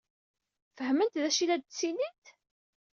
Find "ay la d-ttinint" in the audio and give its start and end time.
1.41-2.25